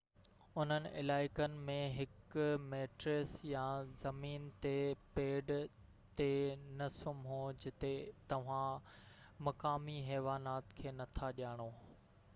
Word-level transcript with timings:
انهن 0.61 0.85
علائقن 0.99 1.57
۾ 1.65 1.73
هڪ 1.97 2.45
ميٽريس 2.69 3.33
يا 3.49 3.65
زمين 3.99 4.47
تي 4.65 4.73
پيڊ 5.19 5.51
تي 6.21 6.29
نه 6.79 6.87
سمهو 6.95 7.39
جتي 7.65 7.93
توهان 8.33 8.91
مقامي 9.49 9.99
حيوانات 10.11 10.73
کي 10.81 10.95
نٿا 11.03 11.31
ڄاڻو 11.41 11.69